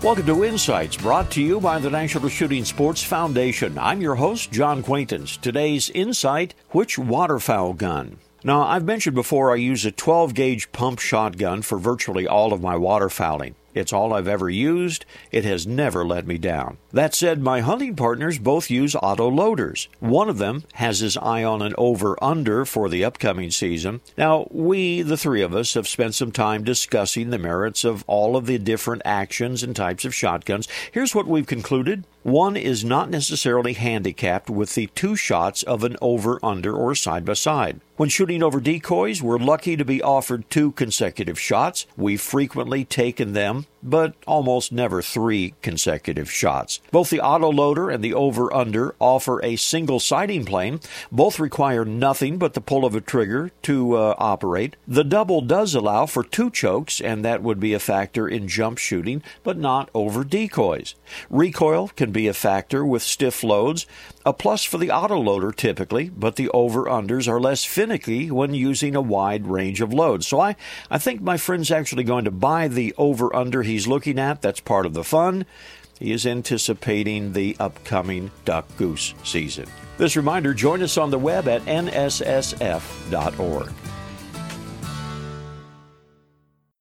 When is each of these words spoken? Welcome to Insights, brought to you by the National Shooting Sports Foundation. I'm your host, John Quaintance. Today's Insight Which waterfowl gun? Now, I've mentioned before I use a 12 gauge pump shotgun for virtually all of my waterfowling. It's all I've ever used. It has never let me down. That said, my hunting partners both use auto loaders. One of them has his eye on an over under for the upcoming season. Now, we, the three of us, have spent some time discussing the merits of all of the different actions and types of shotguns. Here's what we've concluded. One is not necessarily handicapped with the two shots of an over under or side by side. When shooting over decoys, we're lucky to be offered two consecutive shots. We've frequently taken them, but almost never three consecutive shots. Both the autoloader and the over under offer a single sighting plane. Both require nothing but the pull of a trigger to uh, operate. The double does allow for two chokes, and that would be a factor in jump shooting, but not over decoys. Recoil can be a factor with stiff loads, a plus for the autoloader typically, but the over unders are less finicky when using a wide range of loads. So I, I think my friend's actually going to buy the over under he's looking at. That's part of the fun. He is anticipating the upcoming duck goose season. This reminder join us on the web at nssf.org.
Welcome 0.00 0.26
to 0.26 0.44
Insights, 0.44 0.96
brought 0.96 1.28
to 1.32 1.42
you 1.42 1.60
by 1.60 1.80
the 1.80 1.90
National 1.90 2.28
Shooting 2.28 2.64
Sports 2.64 3.02
Foundation. 3.02 3.76
I'm 3.76 4.00
your 4.00 4.14
host, 4.14 4.52
John 4.52 4.80
Quaintance. 4.80 5.36
Today's 5.36 5.90
Insight 5.90 6.54
Which 6.70 7.00
waterfowl 7.00 7.72
gun? 7.72 8.18
Now, 8.44 8.62
I've 8.62 8.84
mentioned 8.84 9.16
before 9.16 9.50
I 9.50 9.56
use 9.56 9.84
a 9.84 9.90
12 9.90 10.34
gauge 10.34 10.70
pump 10.70 11.00
shotgun 11.00 11.62
for 11.62 11.78
virtually 11.78 12.28
all 12.28 12.52
of 12.52 12.62
my 12.62 12.76
waterfowling. 12.76 13.54
It's 13.78 13.92
all 13.92 14.12
I've 14.12 14.28
ever 14.28 14.50
used. 14.50 15.04
It 15.30 15.44
has 15.44 15.66
never 15.66 16.04
let 16.04 16.26
me 16.26 16.36
down. 16.36 16.78
That 16.92 17.14
said, 17.14 17.40
my 17.40 17.60
hunting 17.60 17.96
partners 17.96 18.38
both 18.38 18.70
use 18.70 18.94
auto 18.94 19.30
loaders. 19.30 19.88
One 20.00 20.28
of 20.28 20.38
them 20.38 20.64
has 20.74 20.98
his 21.00 21.16
eye 21.16 21.44
on 21.44 21.62
an 21.62 21.74
over 21.78 22.22
under 22.22 22.64
for 22.64 22.88
the 22.88 23.04
upcoming 23.04 23.50
season. 23.50 24.00
Now, 24.16 24.48
we, 24.50 25.02
the 25.02 25.16
three 25.16 25.42
of 25.42 25.54
us, 25.54 25.74
have 25.74 25.88
spent 25.88 26.14
some 26.14 26.32
time 26.32 26.64
discussing 26.64 27.30
the 27.30 27.38
merits 27.38 27.84
of 27.84 28.04
all 28.06 28.36
of 28.36 28.46
the 28.46 28.58
different 28.58 29.02
actions 29.04 29.62
and 29.62 29.74
types 29.74 30.04
of 30.04 30.14
shotguns. 30.14 30.68
Here's 30.92 31.14
what 31.14 31.26
we've 31.26 31.46
concluded. 31.46 32.04
One 32.24 32.56
is 32.56 32.84
not 32.84 33.08
necessarily 33.08 33.72
handicapped 33.72 34.50
with 34.50 34.74
the 34.74 34.88
two 34.88 35.16
shots 35.16 35.62
of 35.62 35.84
an 35.84 35.96
over 36.02 36.38
under 36.42 36.76
or 36.76 36.94
side 36.94 37.24
by 37.24 37.34
side. 37.34 37.80
When 37.96 38.08
shooting 38.08 38.42
over 38.42 38.60
decoys, 38.60 39.22
we're 39.22 39.38
lucky 39.38 39.76
to 39.76 39.84
be 39.84 40.02
offered 40.02 40.50
two 40.50 40.72
consecutive 40.72 41.40
shots. 41.40 41.86
We've 41.96 42.20
frequently 42.20 42.84
taken 42.84 43.32
them, 43.32 43.66
but 43.82 44.14
almost 44.26 44.72
never 44.72 45.02
three 45.02 45.54
consecutive 45.62 46.30
shots. 46.30 46.80
Both 46.90 47.10
the 47.10 47.18
autoloader 47.18 47.92
and 47.92 48.02
the 48.02 48.14
over 48.14 48.52
under 48.52 48.94
offer 48.98 49.44
a 49.44 49.56
single 49.56 50.00
sighting 50.00 50.44
plane. 50.44 50.80
Both 51.12 51.38
require 51.38 51.84
nothing 51.84 52.38
but 52.38 52.54
the 52.54 52.60
pull 52.60 52.84
of 52.84 52.94
a 52.94 53.00
trigger 53.00 53.50
to 53.62 53.96
uh, 53.96 54.14
operate. 54.18 54.76
The 54.86 55.04
double 55.04 55.40
does 55.40 55.74
allow 55.74 56.06
for 56.06 56.24
two 56.24 56.50
chokes, 56.50 57.00
and 57.00 57.24
that 57.24 57.42
would 57.42 57.60
be 57.60 57.74
a 57.74 57.78
factor 57.78 58.26
in 58.26 58.48
jump 58.48 58.78
shooting, 58.78 59.22
but 59.42 59.56
not 59.56 59.90
over 59.94 60.24
decoys. 60.24 60.94
Recoil 61.30 61.88
can 61.88 62.10
be 62.10 62.26
a 62.28 62.34
factor 62.34 62.84
with 62.84 63.02
stiff 63.02 63.42
loads, 63.42 63.86
a 64.24 64.32
plus 64.32 64.64
for 64.64 64.78
the 64.78 64.88
autoloader 64.88 65.54
typically, 65.54 66.10
but 66.10 66.36
the 66.36 66.50
over 66.50 66.84
unders 66.84 67.28
are 67.28 67.40
less 67.40 67.64
finicky 67.64 68.30
when 68.30 68.54
using 68.54 68.94
a 68.94 69.00
wide 69.00 69.46
range 69.46 69.80
of 69.80 69.92
loads. 69.92 70.26
So 70.26 70.40
I, 70.40 70.56
I 70.90 70.98
think 70.98 71.20
my 71.20 71.36
friend's 71.36 71.70
actually 71.70 72.04
going 72.04 72.24
to 72.24 72.30
buy 72.30 72.68
the 72.68 72.94
over 72.98 73.34
under 73.34 73.62
he's 73.68 73.86
looking 73.86 74.18
at. 74.18 74.42
That's 74.42 74.60
part 74.60 74.86
of 74.86 74.94
the 74.94 75.04
fun. 75.04 75.46
He 75.98 76.12
is 76.12 76.26
anticipating 76.26 77.32
the 77.32 77.56
upcoming 77.58 78.30
duck 78.44 78.66
goose 78.76 79.14
season. 79.24 79.66
This 79.96 80.16
reminder 80.16 80.54
join 80.54 80.82
us 80.82 80.96
on 80.96 81.10
the 81.10 81.18
web 81.18 81.48
at 81.48 81.62
nssf.org. 81.62 83.72